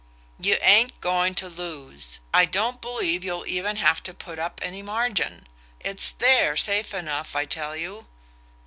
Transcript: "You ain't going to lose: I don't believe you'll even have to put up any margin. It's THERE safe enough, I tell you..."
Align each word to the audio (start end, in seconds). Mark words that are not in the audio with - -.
"You 0.41 0.55
ain't 0.63 0.99
going 0.99 1.35
to 1.35 1.47
lose: 1.47 2.17
I 2.33 2.45
don't 2.45 2.81
believe 2.81 3.23
you'll 3.23 3.45
even 3.45 3.75
have 3.75 4.01
to 4.01 4.15
put 4.15 4.39
up 4.39 4.59
any 4.63 4.81
margin. 4.81 5.45
It's 5.79 6.09
THERE 6.09 6.57
safe 6.57 6.91
enough, 6.91 7.35
I 7.35 7.45
tell 7.45 7.75
you..." 7.75 8.07